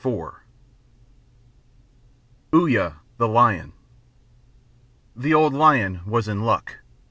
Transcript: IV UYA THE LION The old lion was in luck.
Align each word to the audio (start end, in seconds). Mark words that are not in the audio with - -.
IV 0.03 0.31
UYA 2.51 2.95
THE 3.17 3.27
LION 3.27 3.73
The 5.15 5.35
old 5.35 5.53
lion 5.53 6.01
was 6.07 6.27
in 6.27 6.41
luck. 6.41 6.77